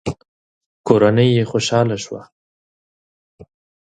کورنۍ 0.87 1.29
يې 1.37 1.43
خوشاله 1.51 1.97
شوه. 2.03 2.21